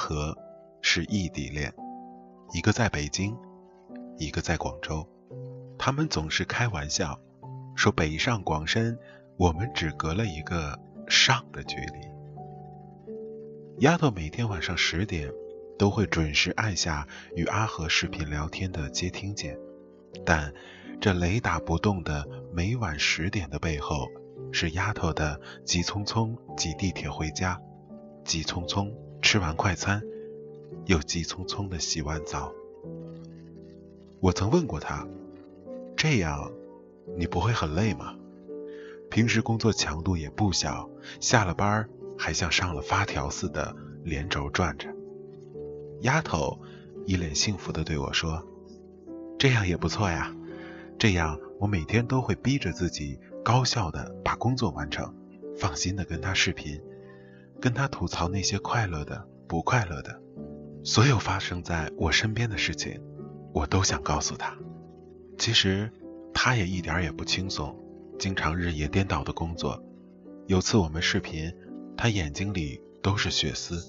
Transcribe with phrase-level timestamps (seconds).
[0.00, 0.34] 和
[0.80, 1.70] 是异地恋，
[2.54, 3.36] 一个在北京，
[4.16, 5.06] 一个在广州。
[5.78, 7.20] 他们总是开玩笑
[7.76, 8.98] 说：“北上广深，
[9.36, 12.08] 我们只隔了一个上的距离。”
[13.84, 15.30] 丫头每天晚上十点
[15.78, 19.58] 都会准时按下与阿和视频聊天的接听键，
[20.24, 20.52] 但
[20.98, 24.06] 这雷打不动的每晚十点的背后，
[24.50, 27.60] 是丫头的急匆匆挤地铁回家，
[28.24, 28.90] 急匆匆
[29.22, 30.02] 吃完快餐，
[30.86, 32.52] 又急匆匆的洗完澡。
[34.20, 35.06] 我曾问过她。
[35.96, 36.50] 这样，
[37.16, 38.16] 你不会很累吗？
[39.10, 40.88] 平时工作强度也不小，
[41.20, 44.88] 下了班还像上了发条似的连轴转着。
[46.00, 46.58] 丫头
[47.06, 48.42] 一脸幸福地对我说
[49.38, 50.34] ：“这样也不错呀，
[50.98, 55.14] 这样我每天都会逼着自己高效地把工作完成，
[55.58, 56.80] 放心地跟他视频，
[57.60, 60.20] 跟他吐槽那些快乐的、不快乐的，
[60.82, 63.00] 所有发生在我身边的事情，
[63.52, 64.56] 我都想告诉他。”
[65.38, 65.92] 其实，
[66.32, 67.76] 他也一点也不轻松，
[68.18, 69.82] 经常日夜颠倒的工作。
[70.46, 71.52] 有次我们视频，
[71.96, 73.82] 他眼睛里都是血丝，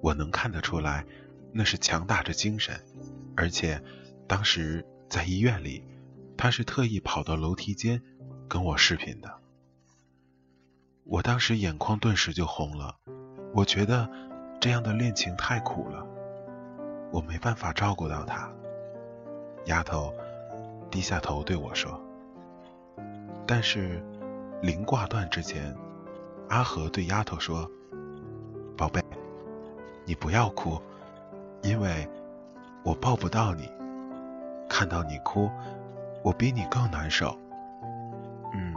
[0.00, 1.04] 我能看得出来，
[1.52, 2.80] 那是强大着精神。
[3.36, 3.82] 而且，
[4.26, 5.84] 当时在医院里，
[6.36, 8.02] 他是特意跑到楼梯间
[8.48, 9.41] 跟我视频的。
[11.04, 12.96] 我当时眼眶顿时就红了，
[13.54, 14.08] 我觉得
[14.60, 16.06] 这样的恋情太苦了，
[17.10, 18.50] 我没办法照顾到他。
[19.66, 20.12] 丫头。
[20.90, 21.98] 低下头对我说
[23.48, 24.04] ：“但是，
[24.60, 25.74] 临挂断之前，
[26.50, 27.66] 阿和对丫头说
[28.76, 29.02] ：‘宝贝，
[30.04, 30.78] 你不要哭，
[31.62, 32.06] 因为
[32.84, 33.70] 我抱不到你。
[34.68, 35.50] 看到你哭，
[36.22, 37.34] 我比你更难受。
[38.52, 38.74] 嗯，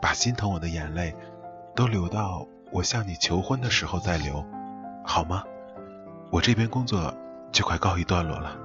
[0.00, 1.14] 把心疼我的眼泪
[1.74, 4.44] 都留到我向你求婚的时候再留，
[5.04, 5.44] 好吗？
[6.30, 7.14] 我这边工作
[7.52, 8.56] 就快告一段落了，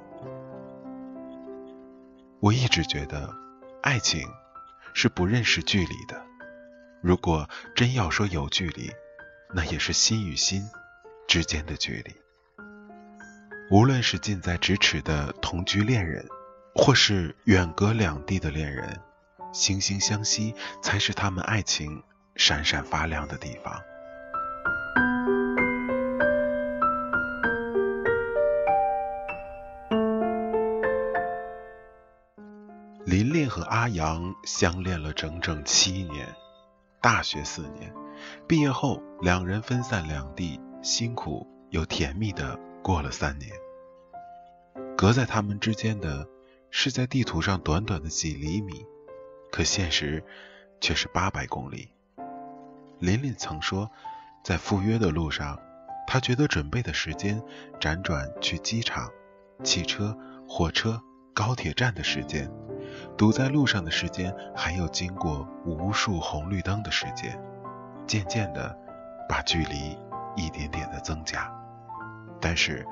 [2.40, 3.34] 我一直觉得，
[3.82, 4.22] 爱情
[4.94, 6.22] 是不认识距离的。
[7.02, 8.92] 如果真要说有距离，
[9.54, 10.64] 那也是心与心
[11.28, 12.16] 之间的距离。
[13.72, 16.24] 无论是近在咫尺的同居恋人，
[16.76, 19.00] 或是远隔两地的恋人，
[19.54, 22.04] 惺惺相惜才是他们爱情
[22.36, 23.82] 闪闪发亮的地方。
[33.06, 36.28] 琳琳和阿阳相恋了整整七年，
[37.02, 37.94] 大学四年，
[38.48, 43.52] 毕业后两人分散两地，辛苦又甜蜜的过了三年。
[44.98, 46.28] 隔在他们之间的
[46.72, 48.86] 是在地图上短短的几厘米，
[49.56, 50.22] 可现实
[50.82, 51.88] 却是八百公里。
[53.00, 53.90] 琳琳曾说，
[54.44, 55.58] 在赴约的路上，
[56.06, 57.42] 她觉得准备的时间
[57.80, 59.10] 辗转去机场、
[59.64, 60.14] 汽车、
[60.46, 61.02] 火车、
[61.34, 62.52] 高铁站的时间。
[63.18, 67.42] 堵在路上的时间，还有经过无数红绿灯的时间，
[68.06, 68.78] 渐渐的
[69.30, 69.98] 把距离
[70.36, 71.50] 一点点的增加。
[72.42, 72.86] 但是，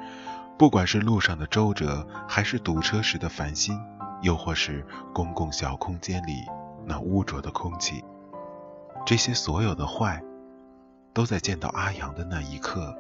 [0.58, 3.78] 不管是路上的周折，还是堵车时的烦心，
[4.24, 6.44] 又或是公共小空间里
[6.86, 8.04] 那污浊的空气，
[9.06, 10.24] 这些所有的坏，
[11.14, 12.98] 都在见到阿阳的那一刻，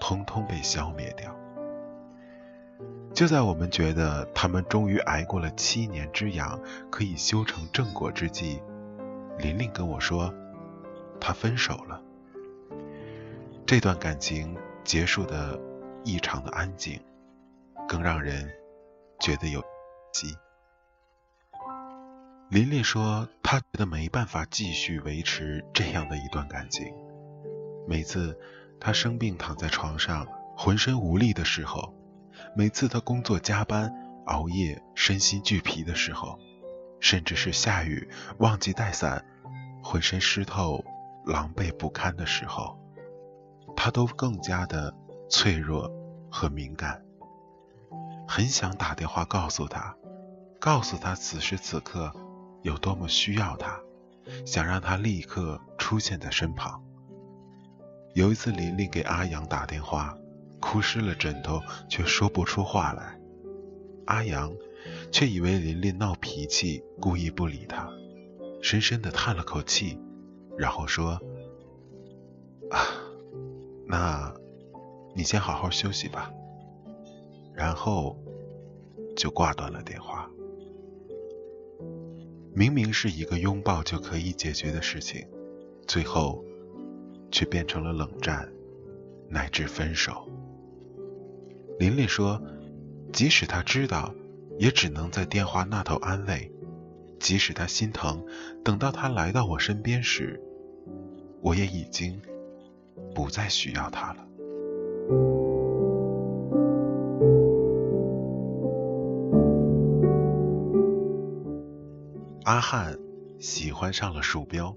[0.00, 1.34] 通通被消灭掉。
[3.14, 6.60] 就在我们觉得他们终于挨过了七年之痒，
[6.90, 8.60] 可以修成正果之际，
[9.38, 10.34] 琳琳跟我说，
[11.18, 12.02] 她分手了。
[13.64, 15.58] 这段感情结束的
[16.04, 17.00] 异常的安静，
[17.88, 18.50] 更让人
[19.20, 19.62] 觉得有
[20.12, 20.36] 急。
[22.48, 26.86] 琳琳说，她觉得没办法继续维持这样的一段感情。
[27.88, 28.38] 每次
[28.78, 31.92] 她生病躺在床上，浑身无力的时候。
[32.54, 33.92] 每次她工作加班
[34.26, 36.38] 熬夜身心俱疲的时候，
[37.00, 38.08] 甚至是下雨
[38.38, 39.24] 忘记带伞，
[39.82, 40.84] 浑身湿透
[41.24, 42.78] 狼狈不堪的时候，
[43.74, 44.94] 他都更加的
[45.28, 45.90] 脆弱
[46.30, 47.02] 和敏感。
[48.28, 49.96] 很想打电话告诉他，
[50.60, 52.12] 告诉他此时此刻
[52.66, 53.80] 有多么需要他，
[54.44, 56.82] 想让他立刻出现在身旁。
[58.12, 60.18] 有一次，琳琳给阿阳打电话。
[60.58, 63.20] 哭湿了枕头，却说不出话来。
[64.06, 64.52] 阿阳
[65.12, 67.88] 却以为琳琳闹脾气，故意不理他，
[68.60, 70.00] 深深的叹了口气，
[70.58, 71.20] 然后说
[72.72, 72.80] ：“啊，
[73.86, 74.34] 那，
[75.14, 76.32] 你先好好休息吧。”
[77.54, 78.18] 然后
[79.14, 80.28] 就挂断了电话。
[82.58, 85.28] 明明是一个拥抱就可以解决的事情，
[85.86, 86.42] 最后
[87.30, 88.50] 却变成了冷战，
[89.28, 90.26] 乃至分手。
[91.78, 92.42] 琳琳说，
[93.12, 94.14] 即使他知道，
[94.58, 96.50] 也只能在电话那头安慰；
[97.20, 98.24] 即使他心疼，
[98.64, 100.40] 等到他来到我身边时，
[101.42, 102.18] 我也已经
[103.14, 104.25] 不再需要他了。
[112.46, 112.96] 阿汉
[113.40, 114.76] 喜欢上了鼠标，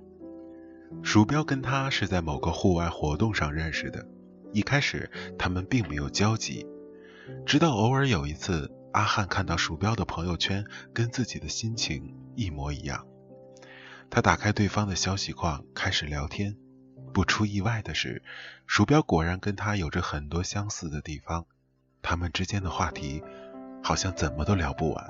[1.04, 4.08] 鼠标跟他是在某个户外活动上认识的。
[4.52, 6.66] 一开始他们并没有交集，
[7.46, 13.06] 直到偶尔有一次，阿汉看到鼠标的朋友圈跟自己的心情一模一样，
[14.10, 16.58] 他打开对方的消息框开始聊天。
[17.14, 18.24] 不出意外的是，
[18.66, 21.46] 鼠标果然跟他有着很多相似的地方，
[22.02, 23.22] 他们之间的话题
[23.84, 25.08] 好像怎么都聊不完，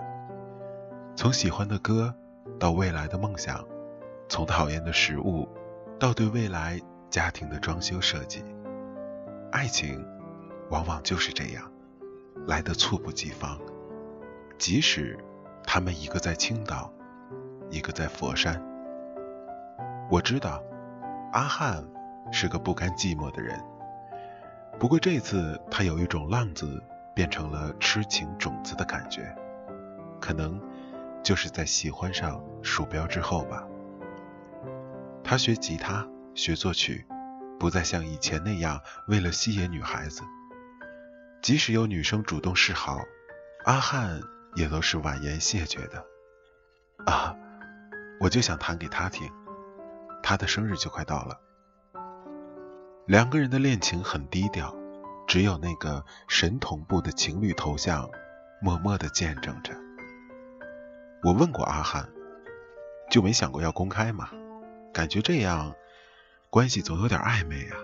[1.16, 2.14] 从喜欢的歌。
[2.58, 3.66] 到未来的梦想，
[4.30, 5.48] 从讨厌的食物
[6.00, 6.80] 到对未来
[7.10, 8.44] 家庭的装修设计，
[9.52, 10.06] 爱情
[10.70, 11.72] 往往就是这样，
[12.48, 13.60] 来得猝不及防。
[14.58, 15.18] 即使
[15.64, 16.92] 他们一个在青岛，
[17.70, 18.62] 一个在佛山，
[20.10, 20.64] 我知道
[21.32, 21.86] 阿汉
[22.32, 23.60] 是个不甘寂寞的人。
[24.78, 26.82] 不过这次他有一种浪子
[27.14, 29.36] 变成了痴情种子的感觉，
[30.20, 30.62] 可能。
[31.24, 33.64] 就是在喜欢上鼠标之后吧，
[35.24, 37.06] 他学吉他，学作曲，
[37.60, 40.22] 不再像以前那样为了吸引女孩子。
[41.42, 43.00] 即使有女生主动示好，
[43.66, 44.20] 阿汉
[44.56, 46.06] 也都是婉言谢绝的。
[47.06, 47.36] 啊，
[48.20, 49.32] 我就想弹给他听，
[50.22, 51.40] 他的生日就快到了。
[53.06, 54.76] 两个人的恋情很低调，
[55.28, 58.10] 只有那个神同步的情侣头像，
[58.62, 59.74] 默默的见证着。
[61.22, 62.10] 我问过阿汉，
[63.10, 64.30] 就没想过要公开吗？
[64.94, 65.76] 感觉这样
[66.50, 67.78] 关系总有点暧昧啊。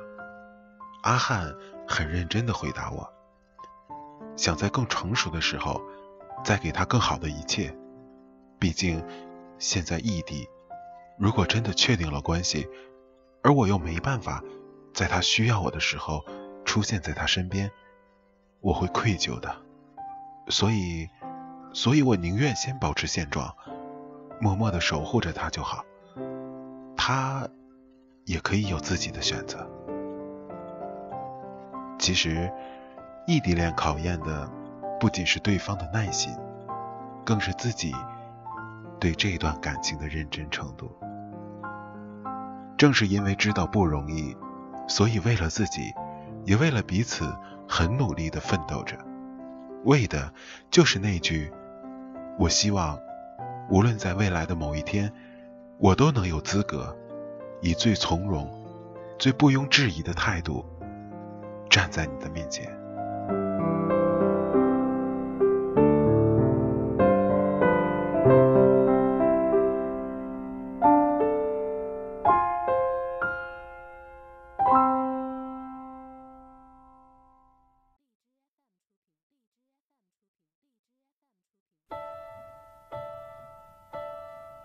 [1.03, 1.53] 阿汉
[1.85, 3.11] 很认真的回答我，
[4.37, 5.81] 想在更成熟的时候
[6.45, 7.75] 再给他更好的一切。
[8.57, 9.05] 毕竟
[9.59, 10.47] 现在异地，
[11.19, 12.69] 如果真的确定了关系，
[13.43, 14.41] 而我又没办法
[14.93, 16.25] 在他需要我的时候
[16.63, 17.69] 出现在他身边，
[18.61, 19.57] 我会愧疚的。
[20.47, 21.09] 所以。
[21.75, 23.53] 所以我宁愿先保持现状，
[24.39, 25.83] 默默的守护着他就好。
[26.95, 27.45] 他
[28.23, 29.69] 也可以有自己的选择。
[31.99, 32.49] 其实，
[33.27, 34.49] 异地恋考验的
[35.01, 36.33] 不仅是对方的耐心，
[37.25, 37.93] 更是自己
[38.97, 40.89] 对这段感情的认真程度。
[42.77, 44.33] 正是因为知道不容易，
[44.87, 45.93] 所以为了自己，
[46.45, 47.35] 也为了彼此，
[47.67, 48.97] 很努力的奋斗着，
[49.83, 50.33] 为的
[50.71, 51.51] 就是那句。
[52.37, 52.99] 我希望，
[53.69, 55.11] 无论在未来的某一天，
[55.77, 56.95] 我都能有资格，
[57.61, 58.49] 以最从容、
[59.17, 60.65] 最不庸置疑的态度，
[61.69, 62.69] 站在你的面前。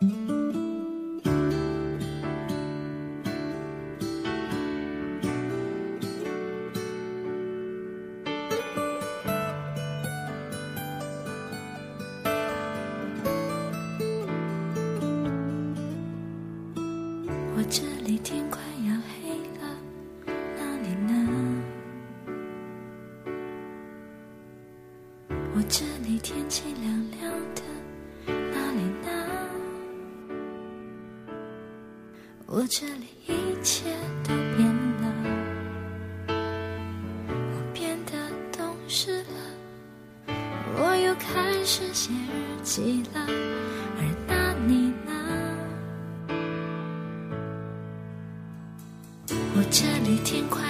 [0.02, 0.06] 我
[25.68, 26.90] 这里天气凉
[27.20, 27.59] 凉的
[32.60, 33.84] 我这里一切
[34.22, 34.68] 都变
[35.00, 35.08] 了，
[36.28, 38.12] 我变得
[38.52, 40.34] 懂事了，
[40.76, 43.26] 我又开始写日记了，
[43.96, 45.10] 而那你呢？
[49.56, 50.69] 我这里天快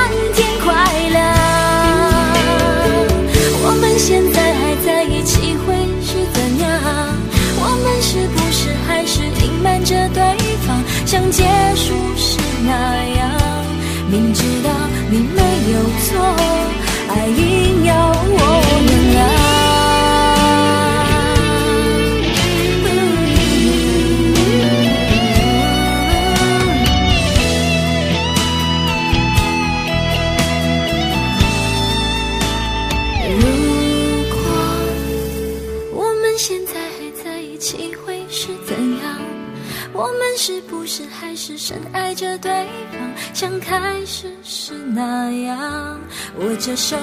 [45.01, 45.99] 那样
[46.37, 46.95] 握着手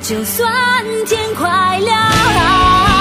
[0.00, 2.93] 就算天快亮